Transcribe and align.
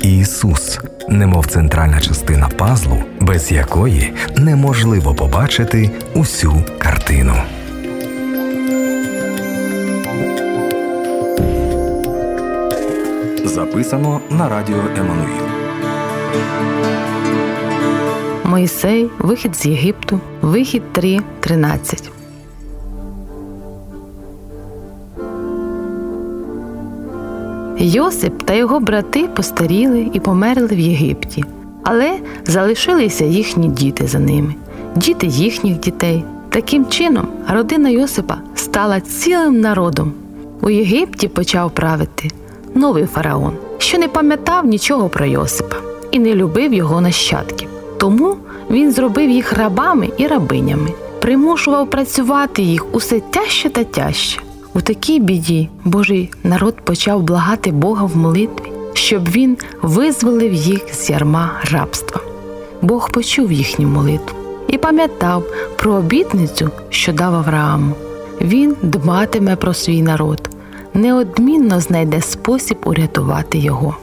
Ісус, 0.00 0.80
немов 1.08 1.46
центральна 1.46 2.00
частина 2.00 2.48
пазлу, 2.48 3.02
без 3.20 3.52
якої 3.52 4.12
неможливо 4.36 5.14
побачити 5.14 5.90
усю 6.14 6.64
картину. 6.78 7.34
Записано 13.44 14.20
на 14.30 14.48
радіо 14.48 14.80
Еммануїл. 14.98 15.44
Моїсей, 18.44 19.10
вихід 19.18 19.56
з 19.56 19.66
Єгипту, 19.66 20.20
вихід 20.42 20.82
3.13. 20.94 22.17
Йосип 27.80 28.42
та 28.42 28.54
його 28.54 28.80
брати 28.80 29.28
постаріли 29.36 30.10
і 30.12 30.20
померли 30.20 30.68
в 30.68 30.78
Єгипті, 30.78 31.44
але 31.84 32.18
залишилися 32.44 33.24
їхні 33.24 33.68
діти 33.68 34.06
за 34.06 34.18
ними, 34.18 34.54
діти 34.96 35.26
їхніх 35.26 35.80
дітей. 35.80 36.24
Таким 36.48 36.86
чином, 36.86 37.28
родина 37.48 37.88
Йосипа 37.88 38.38
стала 38.54 39.00
цілим 39.00 39.60
народом. 39.60 40.12
У 40.60 40.70
Єгипті 40.70 41.28
почав 41.28 41.70
правити 41.70 42.28
новий 42.74 43.06
фараон, 43.06 43.52
що 43.78 43.98
не 43.98 44.08
пам'ятав 44.08 44.66
нічого 44.66 45.08
про 45.08 45.26
Йосипа 45.26 45.76
і 46.10 46.18
не 46.18 46.34
любив 46.34 46.74
його 46.74 47.00
нащадків. 47.00 47.68
Тому 47.98 48.36
він 48.70 48.92
зробив 48.92 49.30
їх 49.30 49.52
рабами 49.52 50.08
і 50.16 50.26
рабинями, 50.26 50.92
примушував 51.20 51.90
працювати 51.90 52.62
їх 52.62 52.94
усе 52.94 53.20
тяжче 53.20 53.68
та 53.68 53.84
тяжче. 53.84 54.40
У 54.74 54.80
такій 54.80 55.20
біді 55.20 55.68
Божий 55.84 56.30
народ 56.44 56.76
почав 56.84 57.22
благати 57.22 57.72
Бога 57.72 58.04
в 58.04 58.16
молитві, 58.16 58.72
щоб 58.92 59.28
він 59.28 59.56
визволив 59.82 60.52
їх 60.54 60.94
з 60.94 61.10
ярма 61.10 61.50
рабства. 61.72 62.20
Бог 62.82 63.10
почув 63.10 63.52
їхню 63.52 63.88
молитву 63.88 64.38
і 64.68 64.78
пам'ятав 64.78 65.44
про 65.78 65.92
обітницю, 65.92 66.70
що 66.88 67.12
дав 67.12 67.34
Аврааму. 67.34 67.94
Він 68.40 68.76
дбатиме 68.82 69.56
про 69.56 69.74
свій 69.74 70.02
народ, 70.02 70.50
неодмінно 70.94 71.80
знайде 71.80 72.20
спосіб 72.20 72.78
урятувати 72.84 73.58
його. 73.58 73.96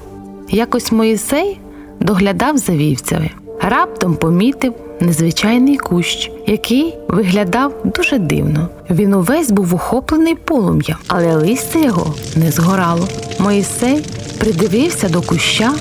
Якось 0.50 0.92
Моїсей 0.92 1.60
доглядав 2.00 2.58
за 2.58 2.74
вівцями, 2.74 3.30
раптом 3.70 4.16
помітив 4.16 4.74
незвичайний 5.00 5.78
кущ, 5.78 6.32
який 6.48 6.96
виглядав 7.08 7.74
дуже 7.84 8.20
дивно. 8.20 8.70
Він 8.90 9.14
увесь 9.14 9.52
був 9.52 9.76
охоплений 9.76 10.36
полум'ям, 10.36 10.98
але 11.08 11.36
листя 11.36 11.80
його 11.80 12.14
не 12.36 12.52
згорало. 12.52 13.08
Моїсей 13.40 14.06
придивився 14.40 15.10
до 15.10 15.22
куща. 15.22 15.74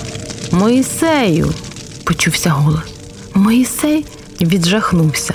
Моїсею, 0.52 1.46
почувся 2.04 2.50
голос. 2.50 2.80
Моїсей 3.34 4.06
віджахнувся. 4.40 5.34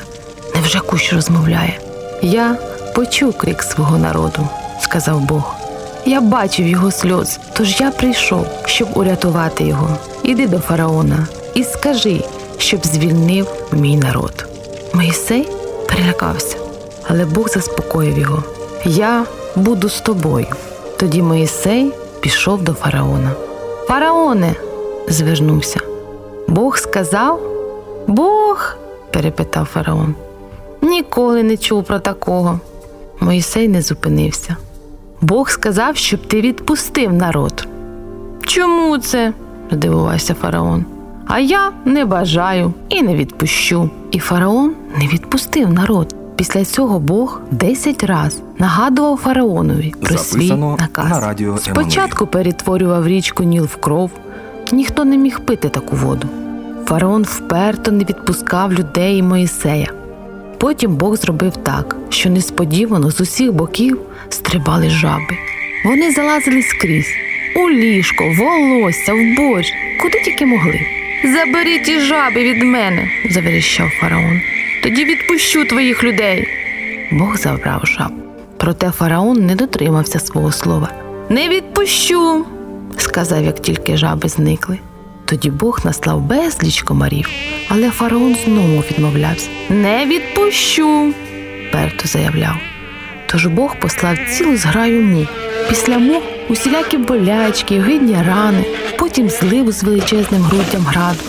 Невже 0.55 0.79
кущ 0.79 1.13
розмовляє? 1.13 1.79
Я 2.21 2.57
почув 2.95 3.37
крик 3.37 3.63
свого 3.63 3.97
народу, 3.97 4.47
сказав 4.81 5.19
Бог. 5.21 5.55
Я 6.05 6.21
бачив 6.21 6.67
його 6.67 6.91
сльоз, 6.91 7.39
тож 7.53 7.81
я 7.81 7.91
прийшов, 7.91 8.45
щоб 8.65 8.87
урятувати 8.95 9.63
його. 9.63 9.97
Іди 10.23 10.47
до 10.47 10.59
фараона 10.59 11.27
і 11.53 11.63
скажи, 11.63 12.21
щоб 12.61 12.85
звільнив 12.85 13.47
мій 13.71 13.97
народ. 13.97 14.45
Моїсей 14.93 15.49
перелякався, 15.89 16.57
але 17.07 17.25
Бог 17.25 17.49
заспокоїв 17.49 18.17
його. 18.17 18.43
Я 18.85 19.25
буду 19.55 19.89
з 19.89 20.01
тобою. 20.01 20.47
Тоді 20.97 21.21
Моїсей 21.21 21.91
пішов 22.19 22.61
до 22.61 22.73
фараона. 22.73 23.31
Фараоне, 23.87 24.55
звернувся. 25.07 25.79
Бог 26.47 26.77
сказав? 26.77 27.39
Бог? 28.07 28.75
перепитав 29.11 29.65
фараон. 29.65 30.15
Ніколи 30.81 31.43
не 31.43 31.57
чув 31.57 31.83
про 31.83 31.99
такого. 31.99 32.59
Моїсей 33.19 33.67
не 33.67 33.81
зупинився. 33.81 34.55
Бог 35.21 35.49
сказав, 35.49 35.97
щоб 35.97 36.27
ти 36.27 36.41
відпустив 36.41 37.13
народ. 37.13 37.67
Чому 38.41 38.97
це? 38.97 39.33
здивувався 39.71 40.33
фараон. 40.33 40.85
А 41.31 41.39
я 41.39 41.71
не 41.85 42.05
бажаю 42.05 42.73
і 42.89 43.01
не 43.01 43.15
відпущу. 43.15 43.89
І 44.11 44.19
фараон 44.19 44.73
не 44.97 45.07
відпустив 45.07 45.73
народ. 45.73 46.15
Після 46.35 46.65
цього 46.65 46.99
Бог 46.99 47.41
десять 47.51 48.03
раз 48.03 48.41
нагадував 48.57 49.17
фараонові 49.17 49.93
про 50.01 50.17
Записано 50.17 50.77
свій 50.77 50.83
наказ. 50.83 51.09
на 51.09 51.19
радіо 51.19 51.57
Спочатку 51.57 52.27
перетворював 52.27 53.07
річку 53.07 53.43
Ніл 53.43 53.63
в 53.63 53.75
кров. 53.75 54.11
Ніхто 54.71 55.05
не 55.05 55.17
міг 55.17 55.39
пити 55.39 55.69
таку 55.69 55.95
воду. 55.95 56.27
Фараон 56.85 57.23
вперто 57.23 57.91
не 57.91 58.03
відпускав 58.03 58.73
людей 58.73 59.17
і 59.17 59.23
Моїсея. 59.23 59.91
Потім 60.57 60.95
Бог 60.95 61.15
зробив 61.15 61.57
так, 61.57 61.95
що 62.09 62.29
несподівано 62.29 63.11
з 63.11 63.21
усіх 63.21 63.53
боків 63.53 63.99
стрибали 64.29 64.89
жаби. 64.89 65.37
Вони 65.85 66.11
залазили 66.11 66.61
скрізь 66.61 67.13
у 67.55 67.69
ліжко, 67.69 68.23
волосся, 68.37 69.13
в 69.13 69.35
борщ, 69.37 69.73
куди 70.01 70.21
тільки 70.25 70.45
могли. 70.45 70.79
Заберіть 71.23 71.83
ті 71.83 71.99
жаби 71.99 72.43
від 72.43 72.63
мене, 72.63 73.07
заверіщав 73.29 73.89
фараон. 73.89 74.41
Тоді 74.83 75.05
відпущу 75.05 75.65
твоїх 75.65 76.03
людей. 76.03 76.47
Бог 77.11 77.37
забрав 77.37 77.85
жаб. 77.85 78.11
Проте 78.57 78.91
фараон 78.91 79.45
не 79.45 79.55
дотримався 79.55 80.19
свого 80.19 80.51
слова. 80.51 80.89
Не 81.29 81.49
відпущу, 81.49 82.45
сказав, 82.97 83.43
як 83.43 83.59
тільки 83.61 83.97
жаби 83.97 84.29
зникли. 84.29 84.79
Тоді 85.25 85.49
Бог 85.49 85.79
наслав 85.85 86.21
безліч 86.21 86.81
комарів, 86.81 87.29
але 87.67 87.89
фараон 87.89 88.35
знову 88.45 88.79
відмовлявся. 88.79 89.49
Не 89.69 90.05
відпущу, 90.05 91.13
перто 91.71 92.07
заявляв. 92.07 92.55
Тож 93.31 93.45
Бог 93.45 93.75
послав 93.79 94.17
цілу 94.29 94.57
зграю 94.57 95.01
мух. 95.01 95.27
Після 95.69 95.97
мух 95.97 96.23
усілякі 96.49 96.97
болячки, 96.97 97.79
гидні 97.79 98.17
рани, 98.27 98.65
потім 98.99 99.29
зливу 99.29 99.71
з 99.71 99.83
величезним 99.83 100.41
груддям 100.41 100.81
граду. 100.81 101.19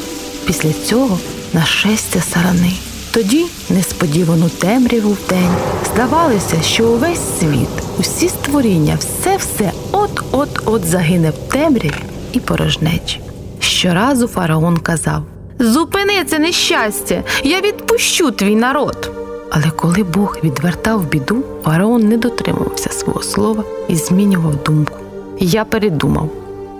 Після 0.47 0.73
цього 0.73 1.19
нашестя 1.53 2.21
сарани. 2.21 2.73
Тоді 3.13 3.47
несподівану 3.71 4.49
темряву 4.49 5.11
в 5.11 5.29
день. 5.29 5.55
Здавалося, 5.93 6.63
що 6.63 6.89
увесь 6.89 7.39
світ, 7.41 7.69
усі 7.99 8.29
створіння, 8.29 8.99
все-все 8.99 9.73
от-от-от 9.93 10.85
загине 10.85 11.31
в 11.31 11.53
темряві 11.53 12.03
і 12.33 12.41
порожнечі. 12.41 13.21
Щоразу 13.61 14.29
фараон 14.29 14.79
казав: 14.79 15.23
Зупини 15.59 16.25
це 16.25 16.39
нещастя, 16.39 17.23
я 17.45 17.61
відпущу 17.61 18.31
твій 18.31 18.57
народ. 18.57 19.11
Але 19.51 19.71
коли 19.71 20.03
Бог 20.03 20.37
відвертав 20.45 21.05
біду, 21.07 21.43
фараон 21.65 22.09
не 22.09 22.17
дотримувався 22.17 22.91
свого 22.91 23.23
слова 23.23 23.65
і 23.89 23.97
змінював 23.97 24.63
думку. 24.65 24.99
Я 25.39 25.65
передумав, 25.65 26.31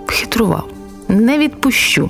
хитрував, 0.07 0.63
не 1.07 1.37
відпущу. 1.37 2.09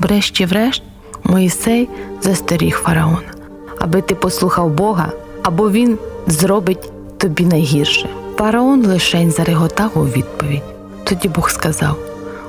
Врешті-врешт, 0.00 0.82
Моїсей 1.24 1.88
застеріг 2.22 2.76
фараона, 2.76 3.32
аби 3.78 4.02
ти 4.02 4.14
послухав 4.14 4.70
Бога, 4.70 5.12
або 5.42 5.70
він 5.70 5.98
зробить 6.26 6.90
тобі 7.18 7.44
найгірше. 7.44 8.08
Фараон 8.36 8.86
лишень 8.86 9.30
зареготав 9.30 9.90
у 9.94 10.00
відповідь. 10.00 10.62
Тоді 11.04 11.28
Бог 11.28 11.50
сказав: 11.50 11.96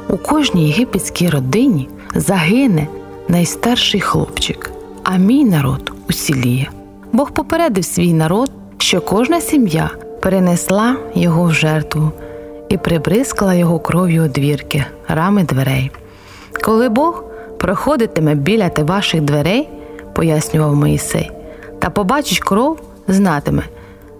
у 0.10 0.18
кожній 0.18 0.68
єгипетській 0.68 1.30
родині 1.30 1.90
загине 2.16 2.88
найстарший 3.28 4.02
хлопчик, 4.02 4.72
а 5.04 5.18
мій 5.18 5.46
народ 5.46 5.92
усіліє. 6.10 6.70
Бог 7.16 7.32
попередив 7.32 7.86
свій 7.86 8.14
народ, 8.14 8.52
що 8.78 9.02
кожна 9.02 9.42
сім'я 9.42 9.90
перенесла 10.22 10.96
його 11.14 11.44
в 11.44 11.54
жертву 11.54 12.12
і 12.70 12.78
прибризкала 12.78 13.54
його 13.54 13.80
кров'ю 13.80 14.24
одвірки, 14.24 14.86
рами 15.08 15.44
дверей. 15.44 15.92
Коли 16.64 16.90
Бог 16.90 17.24
проходитиме 17.60 18.36
біля 18.36 18.70
те 18.70 18.84
ваших 18.84 19.22
дверей, 19.22 19.70
пояснював 20.14 20.76
Моїсей, 20.76 21.32
та 21.80 21.90
побачить 21.90 22.40
кров, 22.40 22.80
знатиме, 23.08 23.64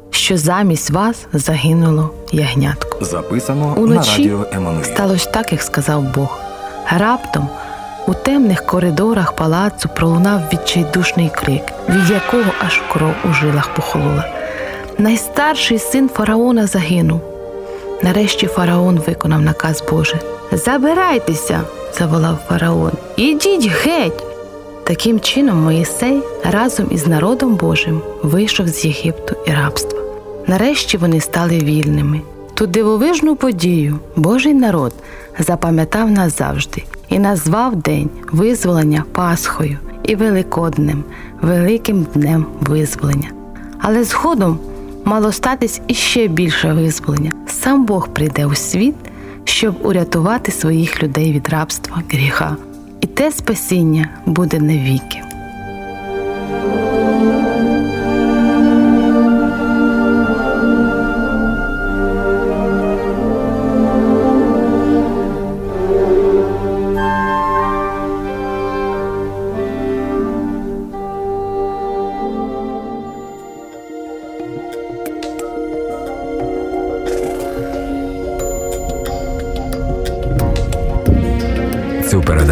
що 0.10 0.38
замість 0.38 0.90
вас 0.90 1.28
загинуло 1.34 2.10
ягнятко. 2.32 3.06
Записано 3.06 3.76
на 3.78 4.04
радіо 4.04 4.46
Еммануїл. 4.52 4.84
сталося 4.84 5.30
так, 5.30 5.52
як 5.52 5.62
сказав 5.62 6.16
Бог. 6.16 6.40
Раптом 6.98 7.50
У 8.08 8.14
темних 8.14 8.66
коридорах 8.66 9.34
палацу 9.34 9.90
пролунав 9.96 10.42
відчайдушний 10.54 11.32
крик, 11.36 11.64
від 11.90 12.10
якого 12.10 12.52
аж 12.66 12.82
кров 12.94 13.14
у 13.30 13.34
жилах 13.34 13.74
похолола. 13.74 14.26
Найстарший 14.98 15.80
син 15.80 16.10
фараона 16.10 16.68
загинув. 16.68 17.22
Нарешті 18.04 18.48
фараон 18.48 19.00
виконав 19.08 19.42
наказ 19.42 19.84
Божий. 19.90 20.20
Забирайтеся, 20.52 21.62
заволав 22.00 22.38
фараон. 22.50 22.92
Ідіть 23.16 23.68
геть. 23.68 24.24
Таким 24.84 25.20
чином 25.20 25.64
Моїсей 25.64 26.22
разом 26.44 26.88
із 26.92 27.08
народом 27.08 27.56
Божим 27.56 28.02
вийшов 28.24 28.68
з 28.68 28.86
Єгипту 28.86 29.36
і 29.48 29.52
рабства. 29.52 30.00
Нарешті 30.48 30.98
вони 30.98 31.22
стали 31.22 31.58
вільними. 31.58 32.22
Ту 32.54 32.68
дивовижну 32.68 33.36
подію 33.36 34.00
Божий 34.16 34.54
народ 34.54 34.94
запам'ятав 35.40 36.12
назавжди 36.12 36.84
і 37.10 37.20
назвав 37.20 37.76
день 37.76 38.10
визволення 38.32 39.04
Пасхою 39.12 39.78
і 40.04 40.16
Великоднем, 40.16 41.04
великим 41.42 42.08
днем 42.14 42.46
визволення. 42.62 43.30
Але 43.80 44.04
згодом 44.04 44.60
мало 45.06 45.32
статись 45.32 45.82
іще 45.88 46.28
більше 46.28 46.74
визволення. 46.74 47.34
Сам 47.48 47.86
Бог 47.86 48.08
прийде 48.08 48.46
у 48.46 48.56
світ, 48.56 48.96
щоб 49.44 49.76
урятувати 49.84 50.52
своїх 50.52 51.04
людей 51.04 51.32
від 51.32 51.50
рабства, 51.50 52.02
гріха. 52.10 52.58
І 53.02 53.08
те 53.08 53.32
спасіння 53.32 54.10
буде 54.26 54.60
навіки. 54.60 55.25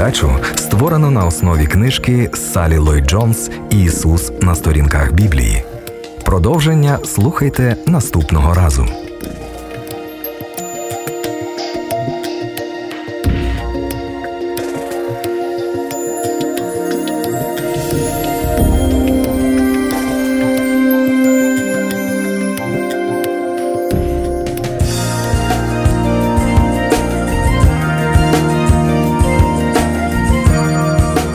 Передачу 0.04 0.32
створено 0.56 1.12
на 1.12 1.26
основі 1.26 1.66
книжки 1.66 2.30
Салі 2.34 2.78
Лой 2.78 3.02
Джонс 3.02 3.52
Ісус 3.70 4.32
на 4.42 4.56
сторінках 4.56 5.14
Біблії. 5.14 5.64
Продовження 6.26 7.00
слухайте 7.04 7.76
наступного 7.86 8.54
разу. 8.54 9.03